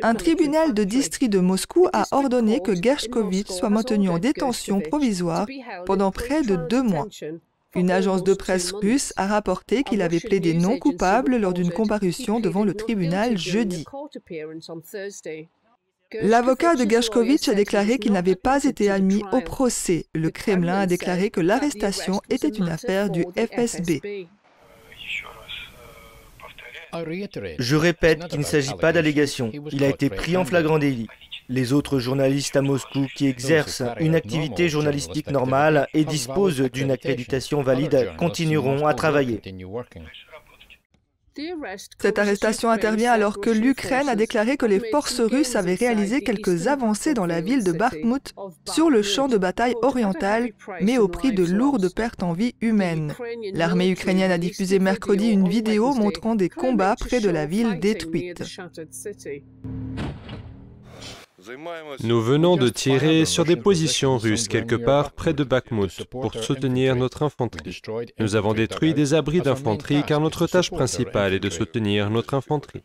Un 0.02 0.14
tribunal 0.14 0.72
de 0.72 0.84
district 0.84 1.30
de 1.30 1.40
Moscou 1.40 1.88
a 1.92 2.06
ordonné 2.10 2.60
que 2.60 2.74
Gershkovich 2.74 3.48
soit 3.48 3.70
maintenu 3.70 4.08
en 4.08 4.18
détention 4.18 4.80
provisoire 4.80 5.46
pendant 5.84 6.10
près 6.10 6.42
de 6.42 6.56
deux 6.56 6.82
mois. 6.82 7.08
Une 7.74 7.90
agence 7.90 8.22
de 8.22 8.34
presse 8.34 8.72
russe 8.72 9.12
a 9.16 9.26
rapporté 9.26 9.82
qu'il 9.82 10.02
avait 10.02 10.20
plaidé 10.20 10.54
non 10.54 10.78
coupable 10.78 11.36
lors 11.36 11.52
d'une 11.52 11.70
comparution 11.70 12.40
devant 12.40 12.64
le 12.64 12.74
tribunal 12.74 13.36
jeudi. 13.36 13.84
L'avocat 16.22 16.76
de 16.76 16.88
Gershkovitch 16.88 17.48
a 17.48 17.54
déclaré 17.54 17.98
qu'il 17.98 18.12
n'avait 18.12 18.36
pas 18.36 18.62
été 18.64 18.90
admis 18.90 19.24
au 19.32 19.40
procès. 19.40 20.06
Le 20.14 20.30
Kremlin 20.30 20.80
a 20.80 20.86
déclaré 20.86 21.30
que 21.30 21.40
l'arrestation 21.40 22.20
était 22.30 22.48
une 22.48 22.68
affaire 22.68 23.10
du 23.10 23.24
FSB. 23.36 24.28
Je 27.58 27.76
répète 27.76 28.28
qu'il 28.28 28.38
ne 28.38 28.44
s'agit 28.44 28.74
pas 28.74 28.92
d'allégation. 28.92 29.50
Il 29.72 29.82
a 29.82 29.88
été 29.88 30.08
pris 30.10 30.36
en 30.36 30.44
flagrant 30.44 30.78
délit. 30.78 31.08
Les 31.48 31.72
autres 31.72 31.98
journalistes 31.98 32.56
à 32.56 32.62
Moscou 32.62 33.06
qui 33.14 33.26
exercent 33.26 33.82
une 34.00 34.14
activité 34.14 34.68
journalistique 34.68 35.30
normale 35.30 35.86
et 35.92 36.04
disposent 36.04 36.60
d'une 36.72 36.90
accréditation 36.90 37.62
valide 37.62 38.12
continueront 38.18 38.86
à 38.86 38.94
travailler. 38.94 39.40
Cette 41.98 42.18
arrestation 42.20 42.70
intervient 42.70 43.12
alors 43.12 43.40
que 43.40 43.50
l'Ukraine 43.50 44.08
a 44.08 44.14
déclaré 44.14 44.56
que 44.56 44.66
les 44.66 44.78
forces 44.78 45.20
russes 45.20 45.56
avaient 45.56 45.74
réalisé 45.74 46.20
quelques 46.22 46.68
avancées 46.68 47.12
dans 47.12 47.26
la 47.26 47.40
ville 47.40 47.64
de 47.64 47.72
Bakhmut 47.72 48.32
sur 48.72 48.88
le 48.88 49.02
champ 49.02 49.26
de 49.26 49.36
bataille 49.36 49.74
oriental, 49.82 50.50
mais 50.80 50.98
au 50.98 51.08
prix 51.08 51.32
de 51.32 51.44
lourdes 51.44 51.92
pertes 51.92 52.22
en 52.22 52.34
vie 52.34 52.54
humaines. 52.60 53.14
L'armée 53.52 53.90
ukrainienne 53.90 54.30
a 54.30 54.38
diffusé 54.38 54.78
mercredi 54.78 55.28
une 55.28 55.48
vidéo 55.48 55.92
montrant 55.94 56.36
des 56.36 56.48
combats 56.48 56.94
près 56.98 57.20
de 57.20 57.30
la 57.30 57.46
ville 57.46 57.80
détruite. 57.80 58.42
Nous 62.02 62.22
venons 62.22 62.56
de 62.56 62.68
tirer 62.68 63.24
sur 63.24 63.44
des 63.44 63.56
positions 63.56 64.16
russes 64.16 64.48
quelque 64.48 64.76
part 64.76 65.12
près 65.12 65.34
de 65.34 65.44
Bakhmut 65.44 66.04
pour 66.04 66.34
soutenir 66.34 66.96
notre 66.96 67.22
infanterie. 67.22 67.80
Nous 68.18 68.36
avons 68.36 68.54
détruit 68.54 68.94
des 68.94 69.14
abris 69.14 69.40
d'infanterie 69.40 70.04
car 70.06 70.20
notre 70.20 70.46
tâche 70.46 70.70
principale 70.70 71.34
est 71.34 71.40
de 71.40 71.50
soutenir 71.50 72.10
notre 72.10 72.34
infanterie. 72.34 72.82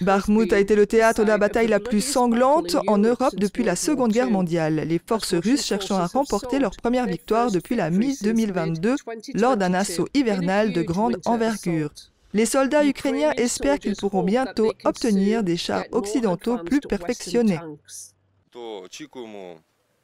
Bakhmut 0.00 0.52
a 0.52 0.58
été 0.58 0.74
le 0.74 0.86
théâtre 0.86 1.22
de 1.22 1.28
la 1.28 1.36
bataille 1.36 1.68
la 1.68 1.80
plus 1.80 2.00
sanglante 2.00 2.76
en 2.86 2.96
Europe 2.96 3.36
depuis 3.36 3.64
la 3.64 3.76
Seconde 3.76 4.12
Guerre 4.12 4.30
mondiale, 4.30 4.76
les 4.86 4.98
forces 4.98 5.34
russes 5.34 5.66
cherchant 5.66 5.98
à 5.98 6.06
remporter 6.06 6.58
leur 6.58 6.74
première 6.74 7.06
victoire 7.06 7.50
depuis 7.50 7.76
la 7.76 7.90
mi-2022 7.90 8.96
lors 9.34 9.58
d'un 9.58 9.74
assaut 9.74 10.08
hivernal 10.14 10.72
de 10.72 10.82
grande 10.82 11.18
envergure. 11.26 11.90
Les 12.32 12.46
soldats 12.46 12.84
ukrainiens 12.84 13.32
espèrent 13.32 13.78
qu'ils 13.78 13.96
pourront 13.96 14.22
bientôt 14.22 14.72
obtenir 14.84 15.42
des 15.42 15.56
chars 15.56 15.84
occidentaux 15.92 16.58
plus 16.58 16.80
perfectionnés. 16.80 17.58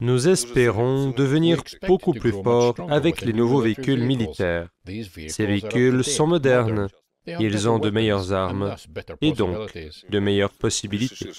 Nous 0.00 0.28
espérons 0.28 1.10
devenir 1.10 1.62
beaucoup 1.86 2.12
plus 2.12 2.32
forts 2.32 2.74
avec 2.90 3.20
les 3.22 3.32
nouveaux 3.32 3.60
véhicules 3.60 4.02
militaires. 4.02 4.68
Ces 5.28 5.46
véhicules 5.46 6.02
sont 6.02 6.26
modernes, 6.26 6.88
ils 7.26 7.68
ont 7.68 7.78
de 7.78 7.90
meilleures 7.90 8.32
armes 8.32 8.74
et 9.20 9.32
donc 9.32 9.72
de 10.08 10.18
meilleures 10.18 10.54
possibilités. 10.54 11.30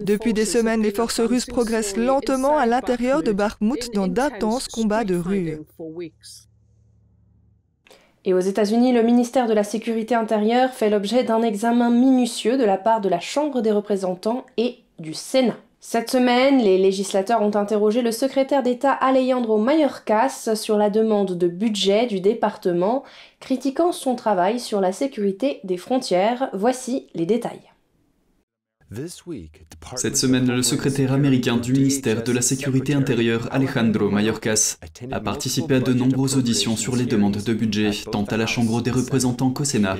Depuis 0.00 0.32
des 0.32 0.44
semaines, 0.44 0.82
les 0.82 0.92
forces 0.92 1.20
russes 1.20 1.46
progressent 1.46 1.96
lentement 1.96 2.56
à 2.58 2.66
l'intérieur 2.66 3.22
de 3.22 3.32
Bakhmut 3.32 3.92
dans 3.94 4.08
d'intenses 4.08 4.68
combats 4.68 5.04
de 5.04 5.16
rue. 5.16 5.58
Et 8.24 8.34
aux 8.34 8.40
États-Unis, 8.40 8.92
le 8.92 9.02
ministère 9.02 9.48
de 9.48 9.52
la 9.52 9.64
Sécurité 9.64 10.14
intérieure 10.14 10.70
fait 10.70 10.90
l'objet 10.90 11.24
d'un 11.24 11.42
examen 11.42 11.90
minutieux 11.90 12.56
de 12.56 12.64
la 12.64 12.76
part 12.76 13.00
de 13.00 13.08
la 13.08 13.18
Chambre 13.18 13.62
des 13.62 13.72
représentants 13.72 14.44
et 14.56 14.78
du 15.00 15.12
Sénat. 15.12 15.56
Cette 15.80 16.12
semaine, 16.12 16.58
les 16.58 16.78
législateurs 16.78 17.42
ont 17.42 17.56
interrogé 17.56 18.02
le 18.02 18.12
secrétaire 18.12 18.62
d'État 18.62 18.92
Alejandro 18.92 19.58
Mayorkas 19.58 20.54
sur 20.54 20.76
la 20.76 20.90
demande 20.90 21.36
de 21.36 21.48
budget 21.48 22.06
du 22.06 22.20
département, 22.20 23.02
critiquant 23.40 23.90
son 23.90 24.14
travail 24.14 24.60
sur 24.60 24.80
la 24.80 24.92
sécurité 24.92 25.58
des 25.64 25.76
frontières. 25.76 26.50
Voici 26.52 27.08
les 27.14 27.26
détails. 27.26 27.71
Cette 29.96 30.16
semaine, 30.16 30.54
le 30.54 30.62
secrétaire 30.62 31.12
américain 31.12 31.56
du 31.56 31.72
ministère 31.72 32.22
de 32.22 32.32
la 32.32 32.42
Sécurité 32.42 32.94
intérieure, 32.94 33.48
Alejandro 33.50 34.10
Mayorkas, 34.10 34.78
a 35.10 35.20
participé 35.20 35.76
à 35.76 35.80
de 35.80 35.92
nombreuses 35.92 36.36
auditions 36.36 36.76
sur 36.76 36.96
les 36.96 37.06
demandes 37.06 37.42
de 37.42 37.54
budget, 37.54 37.90
tant 38.10 38.24
à 38.24 38.36
la 38.36 38.46
Chambre 38.46 38.82
des 38.82 38.90
représentants 38.90 39.50
qu'au 39.50 39.64
Sénat. 39.64 39.96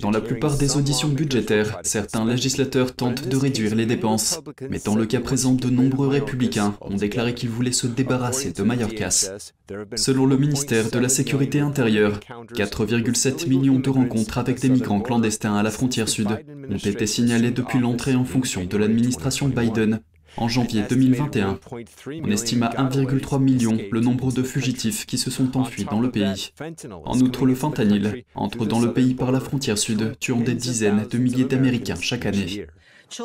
Dans 0.00 0.10
la 0.10 0.20
plupart 0.20 0.56
des 0.56 0.76
auditions 0.76 1.08
budgétaires, 1.08 1.78
certains 1.82 2.24
législateurs 2.24 2.94
tentent 2.94 3.28
de 3.28 3.36
réduire 3.36 3.74
les 3.74 3.86
dépenses, 3.86 4.40
mais 4.68 4.80
dans 4.84 4.96
le 4.96 5.06
cas 5.06 5.20
présent, 5.20 5.54
de 5.54 5.70
nombreux 5.70 6.08
républicains 6.08 6.76
ont 6.80 6.96
déclaré 6.96 7.34
qu'ils 7.34 7.50
voulaient 7.50 7.72
se 7.72 7.86
débarrasser 7.86 8.52
de 8.52 8.62
Mayorkas. 8.62 9.52
Selon 9.96 10.26
le 10.26 10.36
ministère 10.36 10.90
de 10.90 10.98
la 10.98 11.08
Sécurité 11.08 11.60
intérieure, 11.60 12.20
4,7 12.54 13.48
millions 13.48 13.78
de 13.78 13.90
rencontres 13.90 14.38
avec 14.38 14.60
des 14.60 14.68
migrants 14.68 15.00
clandestins 15.00 15.54
à 15.54 15.62
la 15.62 15.70
frontière 15.70 16.08
sud 16.08 16.28
ont 16.28 16.76
été 16.76 17.06
signalées 17.06 17.50
depuis 17.50 17.78
l'entrée 17.78 18.14
en 18.14 18.23
fonction 18.24 18.64
de 18.64 18.76
l'administration 18.76 19.48
Biden, 19.48 20.00
En 20.36 20.48
janvier 20.48 20.82
2021, 20.88 21.60
on 22.22 22.30
estime 22.30 22.64
à 22.64 22.70
1,3 22.70 23.40
million 23.40 23.78
le 23.90 24.00
nombre 24.00 24.32
de 24.32 24.42
fugitifs 24.42 25.06
qui 25.06 25.16
se 25.16 25.30
sont 25.30 25.56
enfuis 25.56 25.84
dans 25.84 26.00
le 26.00 26.10
pays. 26.10 26.52
En 27.04 27.20
outre, 27.20 27.46
le 27.46 27.54
fentanyl 27.54 28.24
entre 28.34 28.66
dans 28.66 28.80
le 28.80 28.92
pays 28.92 29.14
par 29.14 29.30
la 29.30 29.40
frontière 29.40 29.78
sud, 29.78 30.16
tuant 30.18 30.40
des 30.40 30.54
dizaines 30.54 31.06
de 31.08 31.18
milliers 31.18 31.44
d'Américains 31.44 32.00
chaque 32.00 32.26
année. 32.26 32.66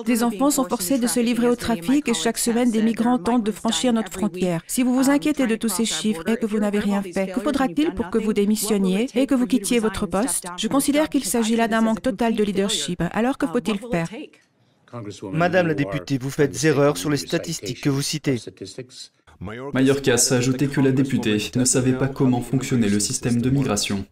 Des 0.05 0.23
enfants 0.23 0.51
sont 0.51 0.65
forcés 0.65 0.99
de 0.99 1.07
se 1.07 1.19
livrer 1.19 1.47
au 1.47 1.55
trafic 1.55 2.07
et 2.07 2.13
chaque 2.13 2.37
semaine, 2.37 2.69
des 2.69 2.83
migrants 2.83 3.17
tentent 3.17 3.45
de 3.45 3.51
franchir 3.51 3.91
notre 3.91 4.11
frontière. 4.11 4.61
Si 4.67 4.83
vous 4.83 4.93
vous 4.93 5.09
inquiétez 5.09 5.47
de 5.47 5.55
tous 5.55 5.69
ces 5.69 5.85
chiffres 5.85 6.27
et 6.27 6.37
que 6.37 6.45
vous 6.45 6.59
n'avez 6.59 6.79
rien 6.79 7.01
fait, 7.01 7.31
que 7.31 7.39
faudra-t-il 7.39 7.95
pour 7.95 8.11
que 8.11 8.19
vous 8.19 8.33
démissionniez 8.33 9.07
et 9.15 9.25
que 9.25 9.33
vous 9.33 9.47
quittiez 9.47 9.79
votre 9.79 10.05
poste? 10.05 10.45
Je 10.57 10.67
considère 10.67 11.09
qu'il 11.09 11.25
s'agit 11.25 11.55
là 11.55 11.67
d'un 11.67 11.81
manque 11.81 12.03
total 12.03 12.35
de 12.35 12.43
leadership. 12.43 13.01
Alors 13.13 13.39
que 13.39 13.47
faut-il 13.47 13.79
faire 13.91 14.09
Madame 15.31 15.67
la 15.67 15.73
députée, 15.73 16.17
vous 16.17 16.29
faites 16.29 16.63
erreur 16.63 16.97
sur 16.97 17.09
les 17.09 17.17
statistiques 17.17 17.81
que 17.81 17.89
vous 17.89 18.01
citez. 18.01 18.37
Mayorkas 19.39 20.29
a 20.31 20.35
ajouté 20.35 20.67
que 20.67 20.81
la 20.81 20.91
députée 20.91 21.37
ne 21.55 21.65
savait 21.65 21.93
pas 21.93 22.07
comment 22.07 22.41
fonctionnait 22.41 22.89
le 22.89 22.99
système 22.99 23.41
de 23.41 23.49
migration. 23.49 24.05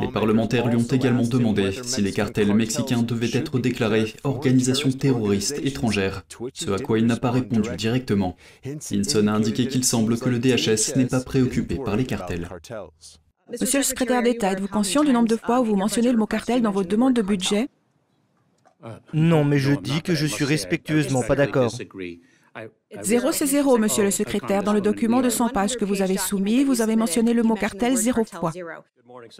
Les 0.00 0.08
parlementaires 0.08 0.68
lui 0.68 0.76
ont 0.76 0.86
également 0.86 1.26
demandé 1.26 1.72
si 1.82 2.00
les 2.00 2.12
cartels 2.12 2.54
mexicains 2.54 3.02
devaient 3.02 3.36
être 3.36 3.58
déclarés 3.58 4.14
organisations 4.24 4.90
terroristes 4.90 5.58
étrangères, 5.64 6.22
ce 6.54 6.70
à 6.70 6.78
quoi 6.78 6.98
il 6.98 7.06
n'a 7.06 7.16
pas 7.16 7.30
répondu 7.30 7.70
directement. 7.76 8.36
Hinson 8.64 9.26
a 9.26 9.32
indiqué 9.32 9.66
qu'il 9.66 9.84
semble 9.84 10.18
que 10.18 10.28
le 10.28 10.38
DHS 10.38 10.96
n'est 10.96 11.06
pas 11.06 11.20
préoccupé 11.20 11.76
par 11.76 11.96
les 11.96 12.04
cartels. 12.04 12.48
Monsieur 13.60 13.80
le 13.80 13.84
secrétaire 13.84 14.22
d'État, 14.22 14.52
êtes-vous 14.52 14.68
conscient 14.68 15.02
du 15.02 15.12
nombre 15.12 15.28
de 15.28 15.36
fois 15.36 15.60
où 15.60 15.64
vous 15.64 15.76
mentionnez 15.76 16.12
le 16.12 16.18
mot 16.18 16.26
cartel 16.26 16.62
dans 16.62 16.70
votre 16.70 16.88
demande 16.88 17.14
de 17.14 17.22
budget? 17.22 17.68
Non, 19.12 19.44
mais 19.44 19.58
je 19.58 19.72
dis 19.72 20.02
que 20.02 20.14
je 20.14 20.26
suis 20.26 20.44
respectueusement 20.44 21.22
pas 21.22 21.36
d'accord. 21.36 21.72
Zéro, 23.02 23.30
c'est 23.32 23.46
zéro, 23.46 23.78
monsieur 23.78 24.02
le 24.02 24.10
secrétaire. 24.10 24.62
Dans 24.62 24.72
le 24.72 24.80
document 24.80 25.20
de 25.20 25.28
100 25.28 25.50
pages 25.50 25.76
que 25.76 25.84
vous 25.84 26.02
avez 26.02 26.16
soumis, 26.16 26.64
vous 26.64 26.80
avez 26.80 26.96
mentionné 26.96 27.32
le 27.32 27.42
mot 27.42 27.54
cartel 27.54 27.96
zéro 27.96 28.24
fois. 28.24 28.52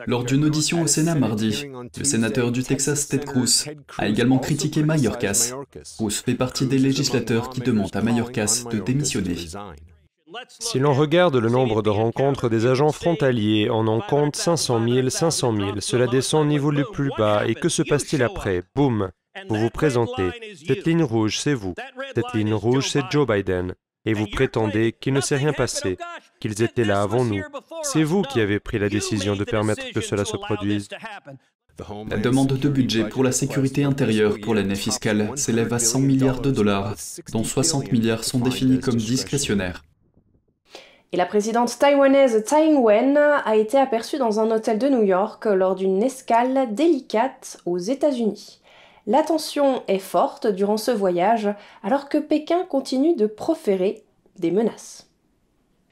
Lors 0.06 0.24
d'une 0.24 0.44
audition 0.44 0.82
au 0.82 0.86
Sénat 0.86 1.14
mardi, 1.14 1.66
le 1.96 2.04
sénateur 2.04 2.52
du 2.52 2.62
Texas 2.62 3.08
Ted 3.08 3.24
Cruz 3.24 3.66
a 3.98 4.08
également 4.08 4.38
critiqué 4.38 4.82
Mayorkas. 4.82 5.52
Cruz 5.96 6.22
fait 6.24 6.34
partie 6.34 6.66
des 6.66 6.78
législateurs 6.78 7.50
qui 7.50 7.60
demandent 7.60 7.94
à 7.94 8.02
Mayorkas 8.02 8.64
de 8.70 8.78
démissionner. 8.78 9.36
Si 10.48 10.78
l'on 10.78 10.94
regarde 10.94 11.36
le 11.36 11.48
nombre 11.48 11.82
de 11.82 11.90
rencontres 11.90 12.48
des 12.48 12.66
agents 12.66 12.92
frontaliers, 12.92 13.68
on 13.70 13.88
en 13.88 14.00
compte 14.00 14.36
500 14.36 14.88
000, 14.88 15.08
500 15.08 15.56
000. 15.56 15.80
Cela 15.80 16.06
descend 16.06 16.46
au 16.46 16.48
niveau 16.48 16.70
le 16.70 16.84
plus 16.84 17.10
bas. 17.18 17.46
Et 17.48 17.56
que 17.56 17.68
se 17.68 17.82
passe-t-il 17.82 18.22
après? 18.22 18.62
Boum 18.76 19.10
Vous 19.48 19.56
vous 19.56 19.70
présentez. 19.70 20.30
Cette 20.66 20.86
ligne 20.86 21.02
rouge, 21.02 21.38
c'est 21.38 21.54
vous. 21.54 21.74
Cette 22.14 22.34
ligne 22.34 22.54
rouge, 22.54 22.88
c'est 22.88 23.02
Joe 23.10 23.26
Biden. 23.26 23.74
Et 24.06 24.14
vous 24.14 24.26
prétendez 24.26 24.92
qu'il 24.92 25.12
ne 25.12 25.20
s'est 25.20 25.36
rien 25.36 25.52
passé, 25.52 25.98
qu'ils 26.40 26.62
étaient 26.62 26.84
là 26.84 27.02
avant 27.02 27.24
nous. 27.24 27.42
C'est 27.82 28.02
vous 28.02 28.22
qui 28.22 28.40
avez 28.40 28.58
pris 28.58 28.78
la 28.78 28.88
décision 28.88 29.36
de 29.36 29.44
permettre 29.44 29.92
que 29.92 30.00
cela 30.00 30.24
se 30.24 30.36
produise. 30.36 30.88
La 32.08 32.18
demande 32.18 32.58
de 32.58 32.68
budget 32.68 33.08
pour 33.08 33.24
la 33.24 33.32
sécurité 33.32 33.84
intérieure 33.84 34.36
pour 34.42 34.54
l'année 34.54 34.74
fiscale 34.74 35.32
s'élève 35.36 35.72
à 35.72 35.78
100 35.78 36.00
milliards 36.00 36.40
de 36.40 36.50
dollars, 36.50 36.94
dont 37.32 37.44
60 37.44 37.92
milliards 37.92 38.24
sont 38.24 38.38
définis 38.38 38.80
comme 38.80 38.96
discrétionnaires. 38.96 39.82
Et 41.12 41.16
la 41.16 41.26
présidente 41.26 41.76
taïwanaise 41.78 42.44
Tsai 42.44 42.68
Ing-wen 42.68 43.16
a 43.16 43.56
été 43.56 43.76
aperçue 43.76 44.18
dans 44.18 44.40
un 44.40 44.50
hôtel 44.50 44.78
de 44.78 44.88
New 44.88 45.02
York 45.02 45.44
lors 45.44 45.74
d'une 45.74 46.02
escale 46.02 46.72
délicate 46.72 47.58
aux 47.66 47.78
États-Unis. 47.78 48.59
La 49.10 49.24
tension 49.24 49.82
est 49.88 49.98
forte 49.98 50.46
durant 50.46 50.76
ce 50.76 50.92
voyage 50.92 51.48
alors 51.82 52.08
que 52.08 52.16
Pékin 52.16 52.64
continue 52.64 53.16
de 53.16 53.26
proférer 53.26 54.04
des 54.38 54.52
menaces. 54.52 55.09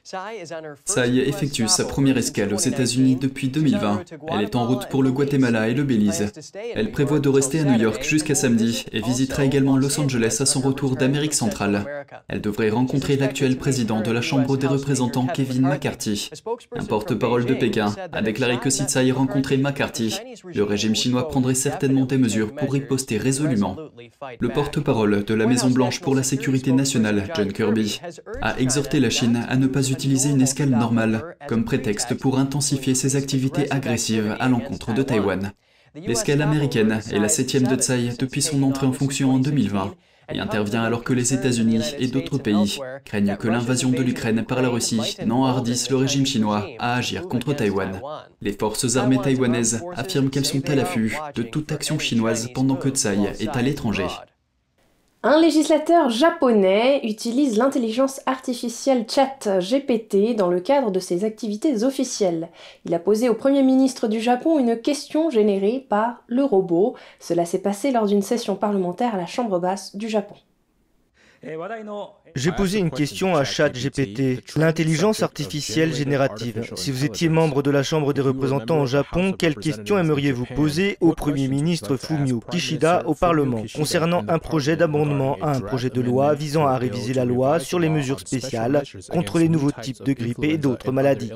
Tsai 0.09 1.17
effectue 1.27 1.67
sa 1.67 1.85
première 1.85 2.17
escale 2.17 2.51
aux 2.51 2.57
États-Unis 2.57 3.15
depuis 3.15 3.49
2020. 3.49 4.05
Elle 4.31 4.41
est 4.41 4.55
en 4.55 4.65
route 4.65 4.89
pour 4.89 5.03
le 5.03 5.11
Guatemala 5.11 5.67
et 5.67 5.75
le 5.75 5.83
Belize. 5.83 6.31
Elle 6.73 6.91
prévoit 6.91 7.19
de 7.19 7.29
rester 7.29 7.59
à 7.59 7.63
New 7.63 7.79
York 7.79 8.03
jusqu'à 8.03 8.33
samedi 8.33 8.85
et 8.91 9.01
visitera 9.01 9.45
également 9.45 9.77
Los 9.77 9.99
Angeles 9.99 10.37
à 10.39 10.47
son 10.47 10.61
retour 10.61 10.95
d'Amérique 10.95 11.35
centrale. 11.35 11.85
Elle 12.27 12.41
devrait 12.41 12.71
rencontrer 12.71 13.17
l'actuel 13.17 13.55
président 13.57 14.01
de 14.01 14.09
la 14.09 14.21
Chambre 14.21 14.57
des 14.57 14.65
représentants, 14.65 15.27
Kevin 15.27 15.61
McCarthy. 15.61 16.31
Un 16.75 16.85
porte-parole 16.85 17.45
de 17.45 17.53
Pékin 17.53 17.93
a 18.11 18.23
déclaré 18.23 18.57
que 18.57 18.71
si 18.71 18.85
Tsai 18.85 19.11
rencontrait 19.11 19.57
McCarthy, 19.57 20.17
le 20.43 20.63
régime 20.63 20.95
chinois 20.95 21.27
prendrait 21.27 21.53
certainement 21.53 22.05
des 22.05 22.17
mesures 22.17 22.55
pour 22.55 22.73
riposter 22.73 23.19
résolument. 23.19 23.77
Le 24.39 24.49
porte-parole 24.49 25.23
de 25.23 25.33
la 25.35 25.45
Maison-Blanche 25.45 25.99
pour 25.99 26.15
la 26.15 26.23
sécurité 26.23 26.71
nationale, 26.71 27.29
John 27.35 27.53
Kirby, 27.53 28.01
a 28.41 28.59
exhorté 28.59 28.99
la 28.99 29.11
Chine 29.11 29.45
à 29.47 29.55
ne 29.55 29.67
pas 29.67 29.81
utiliser 29.81 29.98
utiliser 29.99 30.29
une 30.29 30.41
escale 30.41 30.69
normale 30.69 31.35
comme 31.49 31.65
prétexte 31.65 32.13
pour 32.13 32.39
intensifier 32.39 32.95
ses 32.95 33.17
activités 33.17 33.69
agressives 33.69 34.33
à 34.39 34.47
l'encontre 34.47 34.93
de 34.93 35.03
Taïwan. 35.03 35.51
L'escale 35.93 36.41
américaine 36.41 37.01
est 37.11 37.19
la 37.19 37.27
septième 37.27 37.67
de 37.67 37.75
Tsai 37.75 38.11
depuis 38.17 38.41
son 38.41 38.63
entrée 38.63 38.87
en 38.87 38.93
fonction 38.93 39.31
en 39.31 39.39
2020 39.39 39.93
et 40.31 40.39
intervient 40.39 40.83
alors 40.83 41.03
que 41.03 41.11
les 41.11 41.33
États-Unis 41.33 41.81
et 41.99 42.07
d'autres 42.07 42.37
pays 42.37 42.79
craignent 43.03 43.35
que 43.35 43.49
l'invasion 43.49 43.89
de 43.89 44.01
l'Ukraine 44.01 44.45
par 44.45 44.61
la 44.61 44.69
Russie 44.69 45.17
n'enhardisse 45.25 45.89
le 45.89 45.97
régime 45.97 46.25
chinois 46.25 46.65
à 46.79 46.95
agir 46.95 47.23
contre 47.23 47.51
Taïwan. 47.51 47.99
Les 48.41 48.53
forces 48.53 48.95
armées 48.95 49.19
taïwanaises 49.21 49.83
affirment 49.97 50.29
qu'elles 50.29 50.45
sont 50.45 50.69
à 50.69 50.75
l'affût 50.75 51.17
de 51.35 51.43
toute 51.43 51.73
action 51.73 51.99
chinoise 51.99 52.47
pendant 52.55 52.75
que 52.75 52.87
Tsai 52.87 53.17
est 53.41 53.49
à 53.53 53.61
l'étranger. 53.61 54.07
Un 55.21 55.41
législateur 55.41 56.09
japonais 56.09 57.01
utilise 57.03 57.57
l'intelligence 57.57 58.21
artificielle 58.25 59.05
chat 59.05 59.59
GPT 59.59 60.33
dans 60.33 60.47
le 60.47 60.61
cadre 60.61 60.91
de 60.91 60.99
ses 61.01 61.25
activités 61.25 61.83
officielles. 61.83 62.47
Il 62.85 62.93
a 62.93 62.99
posé 62.99 63.27
au 63.27 63.33
Premier 63.33 63.61
ministre 63.61 64.07
du 64.07 64.21
Japon 64.21 64.59
une 64.59 64.79
question 64.79 65.29
générée 65.29 65.85
par 65.89 66.23
le 66.27 66.45
robot. 66.45 66.95
Cela 67.19 67.43
s'est 67.43 67.61
passé 67.61 67.91
lors 67.91 68.05
d'une 68.05 68.21
session 68.21 68.55
parlementaire 68.55 69.13
à 69.13 69.17
la 69.17 69.25
Chambre 69.25 69.59
basse 69.59 69.93
du 69.93 70.07
Japon. 70.07 70.35
J'ai 72.35 72.51
posé 72.51 72.79
une 72.79 72.91
question 72.91 73.35
à 73.35 73.43
ChatGPT, 73.43 74.57
l'intelligence 74.57 75.23
artificielle 75.23 75.93
générative. 75.93 76.69
Si 76.75 76.91
vous 76.91 77.05
étiez 77.05 77.29
membre 77.29 77.63
de 77.63 77.71
la 77.71 77.81
Chambre 77.81 78.13
des 78.13 78.21
représentants 78.21 78.81
au 78.81 78.85
Japon, 78.85 79.31
quelle 79.31 79.55
question 79.55 79.97
aimeriez-vous 79.97 80.45
poser 80.53 80.97
au 80.99 81.13
Premier 81.13 81.47
ministre 81.47 81.95
Fumio 81.95 82.41
Kishida 82.51 83.03
au 83.05 83.15
Parlement 83.15 83.63
concernant 83.73 84.23
un 84.27 84.39
projet 84.39 84.75
d'amendement 84.75 85.37
à 85.41 85.55
un 85.55 85.61
projet 85.61 85.89
de 85.89 86.01
loi 86.01 86.33
visant 86.33 86.67
à 86.67 86.77
réviser 86.77 87.13
la 87.13 87.25
loi 87.25 87.59
sur 87.59 87.79
les 87.79 87.89
mesures 87.89 88.19
spéciales 88.19 88.83
contre 89.09 89.39
les 89.39 89.49
nouveaux 89.49 89.71
types 89.71 90.03
de 90.03 90.13
grippe 90.13 90.43
et 90.43 90.57
d'autres 90.57 90.91
maladies? 90.91 91.31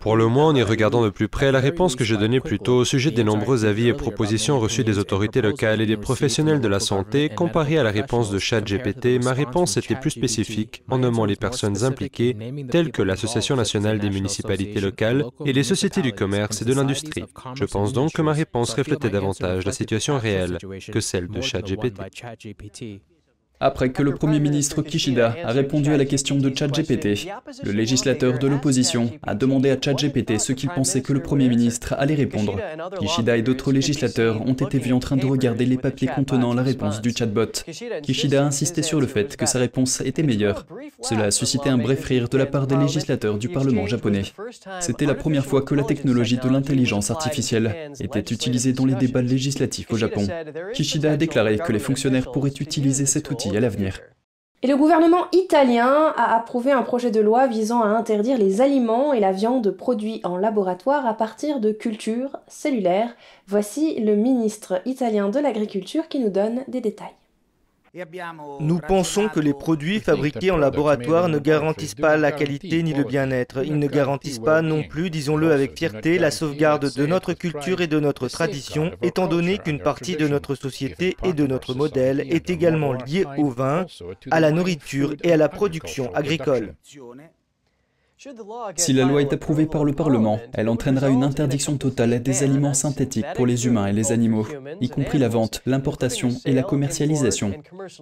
Pour 0.00 0.16
le 0.16 0.26
moins, 0.26 0.48
en 0.48 0.54
y 0.54 0.62
regardant 0.62 1.04
de 1.04 1.10
plus 1.10 1.28
près, 1.28 1.52
la 1.52 1.60
réponse 1.60 1.96
que 1.96 2.04
je 2.04 2.14
donnais 2.14 2.40
plus 2.40 2.58
tôt 2.58 2.78
au 2.78 2.84
sujet 2.84 3.10
des 3.10 3.24
nombreux 3.24 3.64
avis 3.64 3.88
et 3.88 3.92
propositions 3.92 4.58
reçus 4.58 4.84
des 4.84 4.98
autorités 4.98 5.42
locales 5.42 5.80
et 5.80 5.86
des 5.86 5.96
professionnels 5.96 6.60
de 6.60 6.68
la 6.68 6.80
santé, 6.80 7.28
comparée 7.28 7.78
à 7.78 7.82
la 7.82 7.90
réponse 7.90 8.30
de 8.30 8.38
ChatGPT, 8.38 9.22
ma 9.22 9.32
réponse 9.32 9.76
était 9.76 9.96
plus 9.96 10.10
spécifique 10.10 10.82
en 10.88 10.98
nommant 10.98 11.24
les 11.24 11.36
personnes 11.36 11.84
impliquées, 11.84 12.36
telles 12.70 12.92
que 12.92 13.02
l'Association 13.02 13.56
nationale 13.56 13.98
des 13.98 14.10
municipalités 14.10 14.80
locales 14.80 15.24
et 15.44 15.52
les 15.52 15.64
sociétés 15.64 16.02
du 16.02 16.12
commerce 16.12 16.62
et 16.62 16.64
de 16.64 16.74
l'industrie. 16.74 17.24
Je 17.54 17.64
pense 17.64 17.92
donc 17.92 18.12
que 18.12 18.22
ma 18.22 18.32
réponse 18.32 18.74
reflétait 18.74 19.10
davantage 19.10 19.64
la 19.64 19.72
situation 19.72 20.18
réelle 20.18 20.58
que 20.92 21.00
celle 21.00 21.28
de 21.28 21.40
ChatGPT. 21.40 22.00
Après 23.58 23.90
que 23.90 24.02
le 24.02 24.14
Premier 24.14 24.38
ministre 24.38 24.82
Kishida 24.82 25.34
a 25.42 25.50
répondu 25.50 25.90
à 25.90 25.96
la 25.96 26.04
question 26.04 26.36
de 26.36 26.54
ChatGPT, 26.54 27.26
le 27.64 27.72
législateur 27.72 28.38
de 28.38 28.46
l'opposition 28.46 29.10
a 29.22 29.34
demandé 29.34 29.70
à 29.70 29.78
ChatGPT 29.80 30.38
ce 30.38 30.52
qu'il 30.52 30.68
pensait 30.68 31.00
que 31.00 31.14
le 31.14 31.22
Premier 31.22 31.48
ministre 31.48 31.94
allait 31.96 32.14
répondre. 32.14 32.58
Kishida 33.00 33.38
et 33.38 33.42
d'autres 33.42 33.72
législateurs 33.72 34.46
ont 34.46 34.52
été 34.52 34.78
vus 34.78 34.92
en 34.92 34.98
train 34.98 35.16
de 35.16 35.24
regarder 35.24 35.64
les 35.64 35.78
papiers 35.78 36.08
contenant 36.08 36.52
la 36.52 36.62
réponse 36.62 37.00
du 37.00 37.12
chatbot. 37.16 37.46
Kishida 38.02 38.42
a 38.42 38.46
insisté 38.46 38.82
sur 38.82 39.00
le 39.00 39.06
fait 39.06 39.36
que 39.36 39.46
sa 39.46 39.58
réponse 39.58 40.02
était 40.02 40.22
meilleure. 40.22 40.66
Cela 41.00 41.24
a 41.24 41.30
suscité 41.30 41.70
un 41.70 41.78
bref 41.78 42.04
rire 42.04 42.28
de 42.28 42.36
la 42.36 42.46
part 42.46 42.66
des 42.66 42.76
législateurs 42.76 43.38
du 43.38 43.48
Parlement 43.48 43.86
japonais. 43.86 44.24
C'était 44.80 45.06
la 45.06 45.14
première 45.14 45.46
fois 45.46 45.62
que 45.62 45.74
la 45.74 45.84
technologie 45.84 46.38
de 46.42 46.48
l'intelligence 46.48 47.10
artificielle 47.10 47.90
était 48.00 48.34
utilisée 48.34 48.74
dans 48.74 48.84
les 48.84 48.94
débats 48.94 49.22
législatifs 49.22 49.90
au 49.90 49.96
Japon. 49.96 50.26
Kishida 50.74 51.12
a 51.12 51.16
déclaré 51.16 51.56
que 51.56 51.72
les 51.72 51.78
fonctionnaires 51.78 52.30
pourraient 52.30 52.50
utiliser 52.60 53.06
cet 53.06 53.30
outil 53.30 53.45
Et 54.62 54.68
le 54.68 54.76
gouvernement 54.76 55.26
italien 55.32 56.14
a 56.16 56.34
approuvé 56.34 56.72
un 56.72 56.82
projet 56.82 57.10
de 57.10 57.20
loi 57.20 57.46
visant 57.46 57.82
à 57.82 57.88
interdire 57.88 58.38
les 58.38 58.60
aliments 58.60 59.12
et 59.12 59.20
la 59.20 59.32
viande 59.32 59.70
produits 59.70 60.20
en 60.24 60.38
laboratoire 60.38 61.06
à 61.06 61.14
partir 61.14 61.60
de 61.60 61.72
cultures 61.72 62.38
cellulaires. 62.48 63.14
Voici 63.46 64.00
le 64.00 64.16
ministre 64.16 64.80
italien 64.86 65.28
de 65.28 65.38
l'Agriculture 65.38 66.08
qui 66.08 66.20
nous 66.20 66.30
donne 66.30 66.64
des 66.68 66.80
détails. 66.80 67.14
Nous 68.60 68.78
pensons 68.80 69.28
que 69.28 69.40
les 69.40 69.54
produits 69.54 70.00
fabriqués 70.00 70.50
en 70.50 70.56
laboratoire 70.56 71.28
ne 71.28 71.38
garantissent 71.38 71.94
pas 71.94 72.16
la 72.16 72.32
qualité 72.32 72.82
ni 72.82 72.92
le 72.92 73.04
bien-être. 73.04 73.64
Ils 73.64 73.78
ne 73.78 73.86
garantissent 73.86 74.38
pas 74.38 74.62
non 74.62 74.82
plus, 74.82 75.10
disons-le 75.10 75.52
avec 75.52 75.78
fierté, 75.78 76.18
la 76.18 76.30
sauvegarde 76.30 76.92
de 76.94 77.06
notre 77.06 77.32
culture 77.32 77.80
et 77.80 77.86
de 77.86 78.00
notre 78.00 78.28
tradition, 78.28 78.92
étant 79.02 79.26
donné 79.26 79.58
qu'une 79.58 79.80
partie 79.80 80.16
de 80.16 80.28
notre 80.28 80.54
société 80.54 81.16
et 81.24 81.32
de 81.32 81.46
notre 81.46 81.74
modèle 81.74 82.20
est 82.20 82.50
également 82.50 82.92
liée 82.92 83.24
au 83.38 83.48
vin, 83.48 83.86
à 84.30 84.40
la 84.40 84.50
nourriture 84.50 85.14
et 85.22 85.32
à 85.32 85.36
la 85.36 85.48
production 85.48 86.14
agricole. 86.14 86.74
Si 88.76 88.94
la 88.94 89.04
loi 89.04 89.20
est 89.20 89.32
approuvée 89.34 89.66
par 89.66 89.84
le 89.84 89.92
Parlement, 89.92 90.40
elle 90.54 90.70
entraînera 90.70 91.10
une 91.10 91.22
interdiction 91.22 91.76
totale 91.76 92.22
des 92.22 92.42
aliments 92.42 92.72
synthétiques 92.72 93.26
pour 93.34 93.44
les 93.44 93.66
humains 93.66 93.88
et 93.88 93.92
les 93.92 94.10
animaux, 94.10 94.46
y 94.80 94.88
compris 94.88 95.18
la 95.18 95.28
vente, 95.28 95.60
l'importation 95.66 96.30
et 96.46 96.54
la 96.54 96.62
commercialisation. 96.62 97.52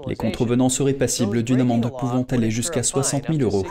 Les 0.07 0.15
contrevenants 0.15 0.69
seraient 0.69 0.93
passibles 0.93 1.43
d'une 1.43 1.61
amende 1.61 1.91
pouvant 1.99 2.25
aller 2.31 2.53
jusqu'à 2.53 2.85
60 2.85 3.25
000 3.27 3.43
euros. 3.43 3.67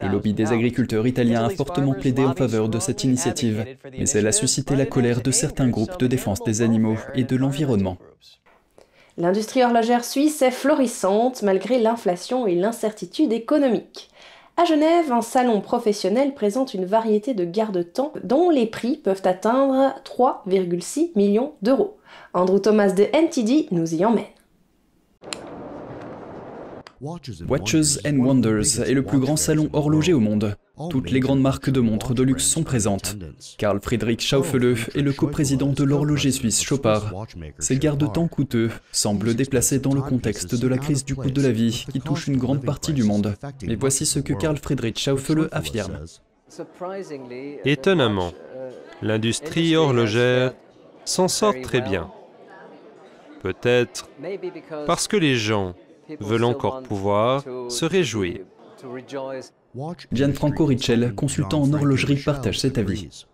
Le 0.00 0.08
lobby 0.08 0.32
des 0.32 0.50
agriculteurs 0.50 1.06
italiens 1.06 1.44
a 1.44 1.50
fortement 1.50 1.92
plaidé 1.92 2.24
en 2.24 2.34
faveur 2.34 2.70
de 2.70 2.78
cette 2.78 3.04
initiative, 3.04 3.66
mais 3.98 4.08
elle 4.08 4.26
a 4.26 4.32
suscité 4.32 4.76
la 4.76 4.86
colère 4.86 5.20
de 5.20 5.30
certains 5.30 5.68
groupes 5.68 5.98
de 5.98 6.06
défense 6.06 6.42
des 6.42 6.62
animaux 6.62 6.96
et 7.14 7.24
de 7.24 7.36
l'environnement. 7.36 7.98
L'industrie 9.18 9.62
horlogère 9.62 10.06
suisse 10.06 10.40
est 10.40 10.50
florissante 10.50 11.42
malgré 11.42 11.78
l'inflation 11.78 12.46
et 12.46 12.54
l'incertitude 12.54 13.32
économique. 13.32 14.08
À 14.62 14.64
Genève, 14.64 15.10
un 15.10 15.22
salon 15.22 15.60
professionnel 15.60 16.34
présente 16.34 16.72
une 16.72 16.84
variété 16.84 17.34
de 17.34 17.44
garde-temps 17.44 18.12
dont 18.22 18.48
les 18.48 18.66
prix 18.66 18.96
peuvent 18.96 19.22
atteindre 19.24 19.92
3,6 20.04 21.10
millions 21.16 21.54
d'euros. 21.62 21.96
Andrew 22.32 22.60
Thomas 22.60 22.92
de 22.92 23.08
NTD 23.12 23.66
nous 23.72 23.92
y 23.92 24.04
emmène. 24.04 24.24
Watches 27.02 27.98
and 28.06 28.18
Wonders 28.18 28.80
est 28.86 28.94
le 28.94 29.02
plus 29.02 29.18
grand 29.18 29.36
salon 29.36 29.68
horloger 29.72 30.12
au 30.12 30.20
monde. 30.20 30.56
Toutes 30.88 31.10
les 31.10 31.18
grandes 31.18 31.40
marques 31.40 31.68
de 31.68 31.80
montres 31.80 32.14
de 32.14 32.22
luxe 32.22 32.44
sont 32.44 32.62
présentes. 32.62 33.16
Karl 33.58 33.80
Friedrich 33.80 34.20
Schaufele 34.20 34.76
est 34.94 35.00
le 35.00 35.12
coprésident 35.12 35.72
de 35.72 35.82
l'horloger 35.82 36.30
suisse 36.30 36.62
Chopard. 36.62 37.12
Ces 37.58 37.78
garde-temps 37.78 38.28
coûteux 38.28 38.70
semblent 38.92 39.34
déplacés 39.34 39.80
dans 39.80 39.94
le 39.94 40.00
contexte 40.00 40.54
de 40.54 40.68
la 40.68 40.78
crise 40.78 41.04
du 41.04 41.16
coût 41.16 41.30
de 41.30 41.42
la 41.42 41.50
vie 41.50 41.86
qui 41.90 42.00
touche 42.00 42.28
une 42.28 42.36
grande 42.36 42.64
partie 42.64 42.92
du 42.92 43.02
monde. 43.02 43.34
Mais 43.66 43.74
voici 43.74 44.06
ce 44.06 44.20
que 44.20 44.32
Karl 44.32 44.56
Friedrich 44.56 44.98
Schaufele 44.98 45.48
affirme. 45.50 45.98
Étonnamment, 47.64 48.32
l'industrie 49.00 49.74
horlogère 49.74 50.54
s'en 51.04 51.26
sort 51.26 51.54
très 51.64 51.80
bien. 51.80 52.12
Peut-être 53.42 54.08
parce 54.86 55.08
que 55.08 55.16
les 55.16 55.34
gens 55.34 55.74
veulent 56.20 56.44
encore 56.44 56.82
pouvoir 56.82 57.44
se 57.68 57.84
réjouir. 57.84 58.40
Gianfranco 60.12 60.66
Richel, 60.66 61.14
consultant 61.14 61.62
en 61.62 61.72
horlogerie, 61.72 62.16
partage 62.16 62.58
cet 62.58 62.78
avis. 62.78 63.26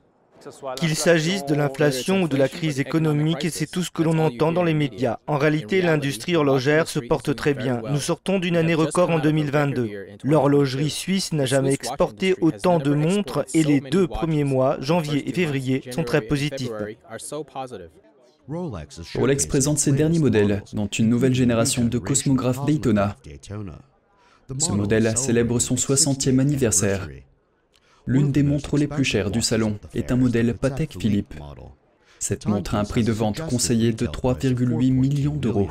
Qu'il 0.77 0.95
s'agisse 0.95 1.45
de 1.47 1.55
l'inflation 1.55 2.23
ou 2.23 2.29
de 2.29 2.37
la 2.37 2.49
crise 2.49 2.79
économique, 2.81 3.51
c'est 3.51 3.71
tout 3.71 3.83
ce 3.83 3.91
que 3.91 4.03
l'on 4.03 4.19
entend 4.19 4.53
dans 4.53 4.63
les 4.63 4.75
médias. 4.75 5.19
En 5.27 5.37
réalité, 5.37 5.83
l'industrie 5.83 6.37
horlogère 6.37 6.89
se 6.89 7.01
porte 7.01 7.35
très 7.35 7.55
bien. 7.55 7.83
Nous 7.91 8.01
sortons 8.01 8.39
d'une 8.39 8.57
année 8.57 8.75
record 8.75 9.11
en 9.11 9.19
2022. 9.19 9.91
L'horlogerie 10.23 10.91
suisse 10.91 11.33
n'a 11.33 11.45
jamais 11.45 11.73
exporté 11.73 12.35
autant 12.41 12.79
de 12.79 12.95
montres 12.95 13.45
et 13.55 13.65
les 13.65 13.81
deux 13.81 14.07
premiers 14.07 14.45
mois, 14.45 14.77
janvier 14.81 15.29
et 15.29 15.33
février, 15.33 15.83
sont 15.91 16.05
très 16.05 16.21
positifs. 16.21 16.71
Rolex 18.49 19.47
présente 19.47 19.79
ses 19.79 19.93
derniers 19.93 20.19
modèles, 20.19 20.63
dont 20.73 20.87
une 20.87 21.09
nouvelle 21.09 21.35
génération 21.35 21.85
de 21.85 21.99
cosmographes 21.99 22.65
Daytona. 22.65 23.17
Ce 24.59 24.73
modèle 24.73 25.17
célèbre 25.19 25.59
son 25.59 25.75
60e 25.75 26.39
anniversaire. 26.39 27.09
L'une 28.07 28.33
des 28.33 28.43
montres 28.43 28.79
les 28.79 28.87
plus 28.87 29.05
chères 29.05 29.31
du 29.31 29.43
salon 29.43 29.79
est 29.95 30.13
un 30.13 30.17
modèle 30.17 30.55
Patek 30.55 30.99
Philippe. 30.99 31.35
Cette 32.19 32.47
montre 32.47 32.75
a 32.75 32.81
un 32.81 32.85
prix 32.85 33.05
de 33.05 33.13
vente 33.13 33.47
conseillé 33.47 33.93
de 33.93 34.07
3,8 34.07 34.93
millions 34.93 35.37
d'euros. 35.37 35.69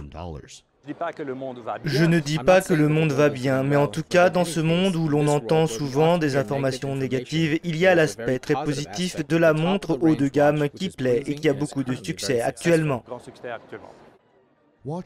Je 1.83 2.05
ne 2.05 2.19
dis 2.19 2.37
pas 2.37 2.61
que 2.61 2.73
le 2.73 2.87
monde 2.87 3.11
va 3.11 3.29
bien, 3.29 3.63
mais 3.63 3.75
en 3.75 3.87
tout 3.87 4.03
cas, 4.03 4.29
dans 4.29 4.45
ce 4.45 4.59
monde 4.59 4.95
où 4.95 5.07
l'on 5.07 5.27
entend 5.27 5.67
souvent 5.67 6.17
des 6.17 6.35
informations 6.35 6.95
négatives, 6.95 7.59
il 7.63 7.77
y 7.77 7.87
a 7.87 7.95
l'aspect 7.95 8.39
très 8.39 8.55
positif 8.63 9.25
de 9.27 9.37
la 9.37 9.53
montre 9.53 9.97
haut 10.01 10.15
de 10.15 10.27
gamme 10.27 10.69
qui 10.69 10.89
plaît 10.89 11.23
et 11.25 11.35
qui 11.35 11.49
a 11.49 11.53
beaucoup 11.53 11.83
de 11.83 11.95
succès 11.95 12.41
actuellement. 12.41 13.03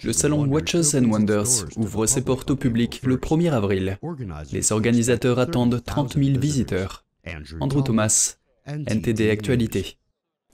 Le 0.04 0.14
salon 0.14 0.46
Watches 0.46 0.94
and 0.94 1.10
Wonders 1.10 1.66
ouvre 1.76 2.06
ses 2.06 2.22
portes 2.22 2.52
au 2.52 2.56
public 2.56 3.02
le 3.04 3.18
1er 3.18 3.52
avril. 3.52 3.98
Les 4.52 4.72
organisateurs 4.72 5.40
attendent 5.40 5.84
30 5.84 6.14
000 6.14 6.40
visiteurs. 6.40 7.04
Andrew 7.60 7.82
Thomas, 7.82 8.36
NTD 8.68 9.32
Actualité. 9.32 9.98